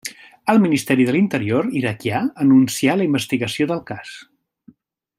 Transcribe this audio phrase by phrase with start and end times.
[0.53, 4.19] El Ministeri de l'Interior iraquià anuncià la investigació del cas.